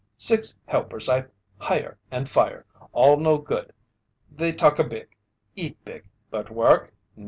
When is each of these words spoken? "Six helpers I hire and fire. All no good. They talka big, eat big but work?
"Six 0.17 0.57
helpers 0.65 1.07
I 1.07 1.25
hire 1.59 1.99
and 2.09 2.27
fire. 2.27 2.65
All 2.91 3.17
no 3.17 3.37
good. 3.37 3.71
They 4.31 4.51
talka 4.51 4.83
big, 4.89 5.09
eat 5.55 5.77
big 5.85 6.09
but 6.31 6.49
work? 6.49 6.91